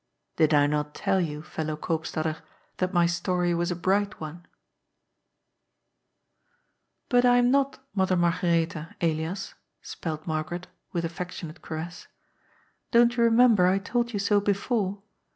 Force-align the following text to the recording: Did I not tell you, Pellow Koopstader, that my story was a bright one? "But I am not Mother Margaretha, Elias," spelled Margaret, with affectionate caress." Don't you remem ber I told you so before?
Did 0.37 0.51
I 0.51 0.65
not 0.65 0.95
tell 0.95 1.21
you, 1.21 1.43
Pellow 1.43 1.77
Koopstader, 1.79 2.41
that 2.77 2.91
my 2.91 3.05
story 3.05 3.53
was 3.53 3.69
a 3.69 3.75
bright 3.75 4.19
one? 4.19 4.47
"But 7.07 7.23
I 7.23 7.37
am 7.37 7.51
not 7.51 7.77
Mother 7.93 8.15
Margaretha, 8.17 8.95
Elias," 8.99 9.53
spelled 9.83 10.25
Margaret, 10.25 10.65
with 10.91 11.05
affectionate 11.05 11.61
caress." 11.61 12.07
Don't 12.91 13.15
you 13.15 13.21
remem 13.25 13.55
ber 13.55 13.67
I 13.67 13.77
told 13.77 14.11
you 14.11 14.17
so 14.17 14.41
before? 14.41 15.03